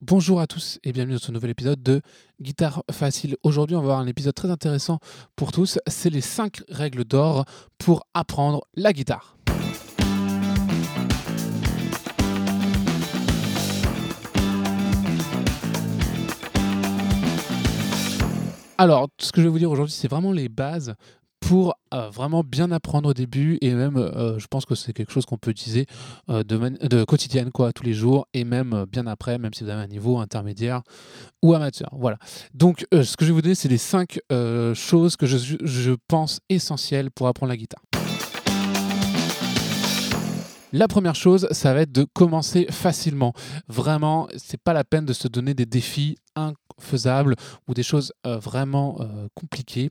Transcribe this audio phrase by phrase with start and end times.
[0.00, 2.02] Bonjour à tous et bienvenue dans ce nouvel épisode de
[2.40, 3.36] Guitare Facile.
[3.42, 5.00] Aujourd'hui, on va avoir un épisode très intéressant
[5.34, 5.80] pour tous.
[5.88, 7.44] C'est les 5 règles d'or
[7.78, 9.36] pour apprendre la guitare.
[18.80, 20.94] Alors, ce que je vais vous dire aujourd'hui, c'est vraiment les bases
[21.40, 25.12] pour euh, vraiment bien apprendre au début et même euh, je pense que c'est quelque
[25.12, 25.86] chose qu'on peut utiliser
[26.28, 29.82] euh, de, quotidienne quoi tous les jours et même bien après même si vous avez
[29.82, 30.82] un niveau intermédiaire
[31.42, 31.88] ou amateur.
[31.92, 32.18] Voilà.
[32.54, 34.20] Donc ce que je vais vous donner c'est les cinq
[34.74, 37.82] choses que je pense essentielles pour apprendre la guitare
[40.72, 43.32] la première chose, ça va être de commencer facilement.
[43.68, 47.34] Vraiment, c'est pas la peine de se donner des défis infaisables
[47.66, 49.90] ou des choses euh, vraiment euh, compliquées.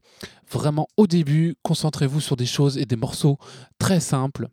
[0.49, 3.37] Vraiment, au début, concentrez-vous sur des choses et des morceaux
[3.79, 4.49] très simples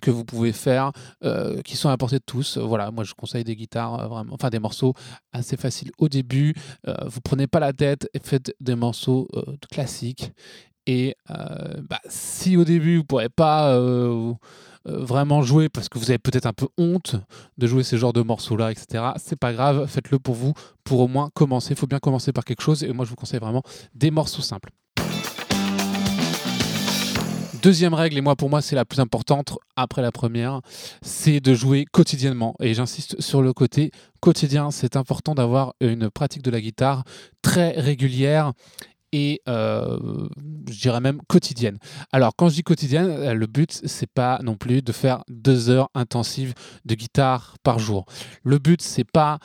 [0.00, 0.92] que vous pouvez faire,
[1.24, 2.58] euh, qui sont à portée de tous.
[2.58, 4.94] Voilà, moi je conseille des guitares, vraiment, enfin des morceaux
[5.32, 6.54] assez faciles au début.
[7.06, 9.28] vous prenez pas la tête et faites des morceaux
[9.70, 10.32] classiques.
[10.92, 11.14] Et
[11.88, 14.34] bah, si au début vous ne pourrez pas euh,
[14.84, 17.14] vraiment jouer parce que vous avez peut-être un peu honte
[17.58, 19.04] de jouer ces genres de morceaux-là, etc.
[19.18, 20.52] C'est pas grave, faites-le pour vous,
[20.82, 21.74] pour au moins commencer.
[21.74, 23.62] Il faut bien commencer par quelque chose et moi je vous conseille vraiment
[23.94, 24.70] des morceaux simples.
[27.62, 30.60] Deuxième règle, et moi pour moi c'est la plus importante après la première,
[31.02, 32.56] c'est de jouer quotidiennement.
[32.58, 37.04] Et j'insiste sur le côté quotidien, c'est important d'avoir une pratique de la guitare
[37.42, 38.54] très régulière
[39.12, 39.98] et euh,
[40.68, 41.78] je dirais même quotidienne.
[42.12, 45.70] Alors quand je dis quotidienne, euh, le but c'est pas non plus de faire deux
[45.70, 48.04] heures intensives de guitare par jour.
[48.44, 49.38] Le but c'est pas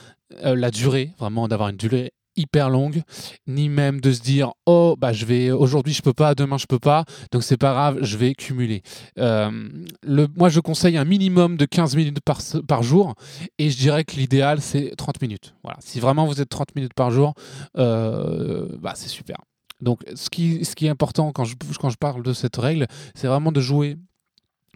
[0.43, 3.01] euh, la durée, vraiment d'avoir une durée hyper longue,
[3.47, 6.65] ni même de se dire oh bah je vais aujourd'hui je peux pas, demain je
[6.65, 8.83] peux pas, donc c'est pas grave, je vais cumuler.
[9.15, 13.15] le, moi je conseille un minimum de 15 minutes par, par jour
[13.57, 15.55] et je dirais que l'idéal c'est 30 minutes.
[15.63, 17.35] Voilà, si vraiment vous êtes 30 minutes par jour,
[17.73, 19.37] bah c'est super.
[19.81, 21.55] Donc, ce qui, est important quand je,
[21.99, 23.97] parle de cette règle, c'est vraiment de jouer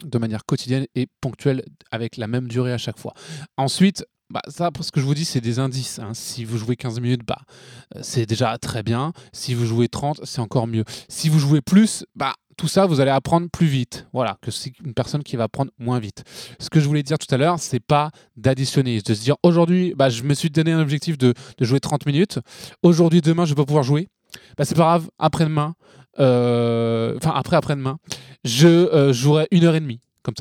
[0.04, 3.14] de manière quotidienne et ponctuelle avec la même durée à chaque fois.
[3.58, 6.00] Ensuite, bah ça, ce que je vous dis, c'est des indices.
[6.00, 6.14] Hein.
[6.14, 7.40] Si vous jouez 15 minutes, bah,
[7.96, 9.12] euh, c'est déjà très bien.
[9.34, 10.84] Si vous jouez 30, c'est encore mieux.
[11.08, 14.06] Si vous jouez plus, bah, tout ça, vous allez apprendre plus vite.
[14.14, 16.24] Voilà, que c'est une personne qui va apprendre moins vite.
[16.60, 19.94] Ce que je voulais dire tout à l'heure, c'est pas d'additionner, de se dire aujourd'hui,
[19.96, 22.40] bah, je me suis donné un objectif de, de jouer 30 minutes.
[22.84, 24.10] Aujourd'hui, demain, je vais pas pouvoir jouer.
[24.58, 25.76] Bah, c'est pas grave, après-demain,
[26.20, 27.98] euh, après-demain,
[28.44, 30.02] je euh, jouerai une heure et demie.
[30.22, 30.36] Comme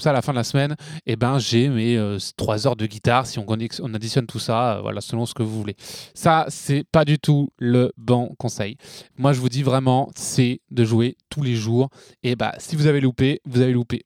[0.00, 0.74] ça, à la fin de la semaine,
[1.06, 3.26] eh ben, j'ai mes euh, trois heures de guitare.
[3.26, 5.76] Si on, on additionne tout ça, voilà, selon ce que vous voulez.
[6.14, 8.76] Ça, c'est pas du tout le bon conseil.
[9.16, 11.90] Moi, je vous dis vraiment, c'est de jouer tous les jours.
[12.22, 14.04] Et bah, si vous avez loupé, vous avez loupé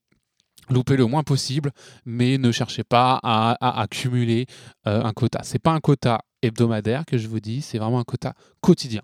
[0.69, 1.71] louper le moins possible,
[2.07, 4.47] mais ne cherchez pas à, accumuler
[4.85, 5.41] un quota.
[5.43, 9.03] C'est pas un quota hebdomadaire que je vous dis, c'est vraiment un quota quotidien.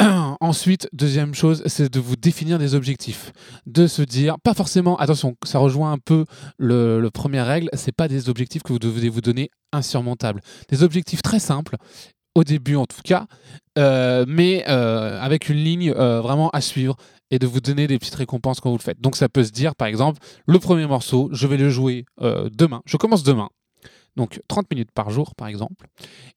[0.40, 3.32] Ensuite, deuxième chose, c'est de vous définir des objectifs.
[3.66, 6.24] De se dire, pas forcément, attention, ça rejoint un peu
[6.58, 10.40] le, première règle, c'est pas des objectifs que vous devez vous donner insurmontables.
[10.68, 11.76] Des objectifs très simples,
[12.34, 13.26] au début en tout cas,
[13.76, 16.96] euh, mais euh, avec une ligne euh, vraiment à suivre
[17.30, 19.00] et de vous donner des petites récompenses quand vous le faites.
[19.00, 22.82] Donc ça peut se dire, par exemple, le premier morceau, je vais le jouer demain.
[22.86, 23.50] Je commence demain
[24.16, 25.86] donc 30 minutes par jour par exemple,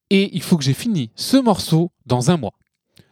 [0.10, 2.54] et il faut que j'ai fini ce morceau dans un mois.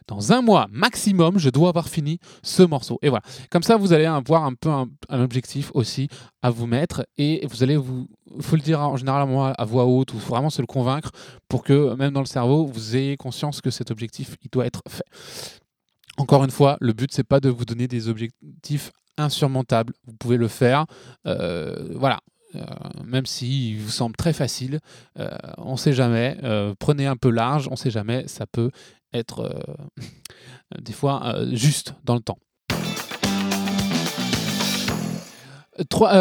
[0.08, 2.98] Dans un mois maximum, je dois avoir fini ce morceau.
[3.02, 3.22] Et voilà.
[3.50, 6.08] Comme ça, vous allez avoir un peu un, objectif aussi
[6.42, 8.08] à vous mettre et vous allez vous.
[8.36, 11.10] Il faut le dire en général à voix haute ou vraiment se le convaincre
[11.48, 14.82] pour que même dans le cerveau, vous ayez conscience que cet objectif, il doit être
[14.88, 15.04] fait.
[16.18, 19.92] Encore une fois, le but, c'est pas de vous donner des objectifs insurmontables.
[20.06, 20.86] Vous pouvez le faire.
[21.26, 22.20] Euh, voilà,
[23.04, 24.80] même s'il vous semble très facile,
[25.18, 26.36] euh, on ne sait jamais.
[26.42, 28.70] Euh, prenez un peu large, on ne sait jamais, ça peut
[29.12, 29.54] être
[30.80, 32.38] des fois juste dans le temps.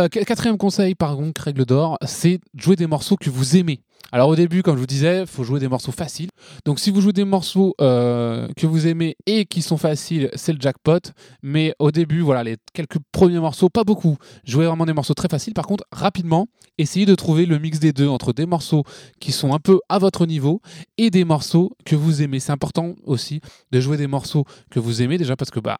[0.09, 3.81] quatrième conseil, par contre, règle d'or, c'est jouer des morceaux que vous aimez.
[4.11, 6.29] Alors au début, comme je vous disais, il faut jouer des morceaux faciles.
[6.65, 10.51] Donc si vous jouez des morceaux euh, que vous aimez et qui sont faciles, c'est
[10.51, 10.99] le jackpot.
[11.41, 14.17] Mais au début, voilà, les quelques premiers morceaux, pas beaucoup.
[14.43, 15.53] Jouez vraiment des morceaux très faciles.
[15.53, 16.47] Par contre, rapidement,
[16.77, 18.83] essayez de trouver le mix des deux entre des morceaux
[19.19, 20.61] qui sont un peu à votre niveau
[20.97, 22.39] et des morceaux que vous aimez.
[22.39, 23.39] C'est important aussi
[23.71, 25.77] de jouer des morceaux que vous aimez déjà parce que bah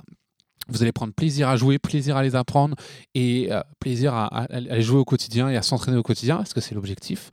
[0.68, 2.75] vous allez prendre plaisir à jouer, plaisir à les apprendre
[3.13, 6.62] et euh, plaisir à, les jouer au quotidien et à s'entraîner au quotidien, parce que
[6.62, 7.30] c'est l'objectif?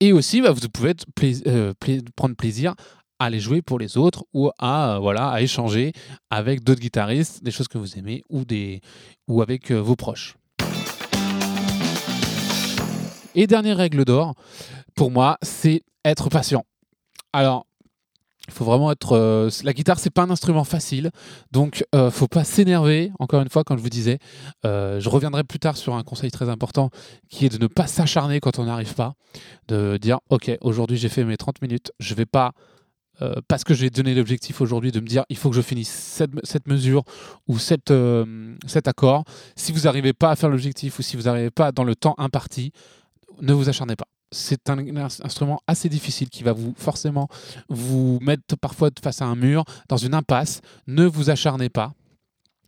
[0.00, 0.94] Et aussi, bah, vous pouvez
[1.46, 1.74] euh,
[2.14, 2.74] prendre plaisir
[3.18, 5.92] à les jouer pour les autres ou à, euh, voilà, à échanger
[6.30, 8.80] avec d'autres guitaristes, des choses que vous aimez ou, des,
[9.26, 10.36] ou avec euh, vos proches.
[13.34, 14.34] Et dernière règle d'or,
[14.94, 16.64] pour moi, c'est être patient.
[17.32, 17.66] Alors,
[18.48, 19.12] il faut vraiment être.
[19.12, 21.10] Euh, la guitare, c'est pas un instrument facile,
[21.52, 23.12] donc euh, faut pas s'énerver.
[23.18, 24.18] Encore une fois, comme je vous disais,
[24.64, 26.90] euh, je reviendrai plus tard sur un conseil très important
[27.28, 29.14] qui est de ne pas s'acharner quand on n'arrive pas,
[29.68, 32.52] de dire ok, aujourd'hui j'ai fait mes 30 minutes, je vais pas
[33.20, 36.22] euh, parce que j'ai donné l'objectif aujourd'hui de me dire il faut que je finisse
[36.42, 37.02] cette, mesure
[37.48, 39.24] ou cet accord.
[39.56, 42.14] Si vous n'arrivez pas à faire l'objectif ou si vous n'arrivez pas dans le temps
[42.18, 42.72] imparti,
[43.40, 47.28] ne vous acharnez pas c'est un, instrument assez difficile qui va vous forcément
[47.68, 50.60] vous mettre parfois face à un mur, dans une impasse.
[50.86, 51.92] Ne vous acharnez pas.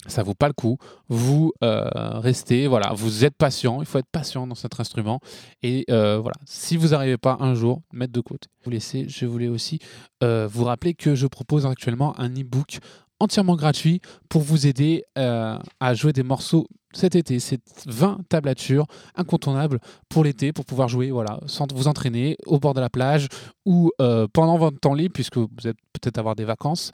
[0.07, 0.79] Ça vaut pas le coup.
[1.09, 1.85] Vous euh,
[2.21, 3.83] restez, voilà, vous êtes patient.
[3.83, 5.21] Il faut être patient dans cet instrument.
[5.63, 8.49] Et euh, voilà, si vous n'arrivez pas un jour, mettre de côté.
[8.65, 9.79] Vous laissez, je voulais aussi
[10.23, 12.79] euh, vous rappeler que je propose actuellement un e-book
[13.21, 17.39] entièrement gratuit pour vous aider à jouer des morceaux cet été.
[17.39, 22.75] C'est 20 tablatures incontournables pour l'été, pour pouvoir jouer, voilà, sans vous entraîner au bord
[22.75, 23.29] de la plage
[23.65, 26.91] ou euh, pendant votre temps libre, puisque vous êtes peut-être avoir des vacances.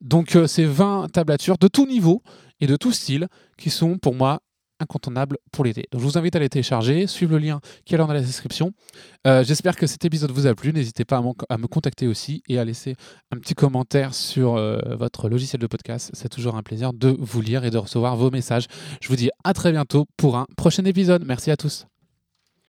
[0.00, 2.22] Donc, euh, c'est 20 tablatures de tout niveau
[2.60, 4.40] et de tout style qui sont pour moi
[4.80, 5.86] incontournable pour l'été.
[5.92, 8.72] Donc je vous invite à les télécharger, suivre le lien qui est dans la description.
[9.26, 10.72] Euh, j'espère que cet épisode vous a plu.
[10.72, 12.96] N'hésitez pas à, me contacter aussi et à laisser
[13.30, 16.10] un petit commentaire sur euh, votre logiciel de podcast.
[16.14, 18.66] C'est toujours un plaisir de vous lire et de recevoir vos messages.
[19.00, 21.24] Je vous dis à très bientôt pour un prochain épisode.
[21.24, 21.89] Merci à tous.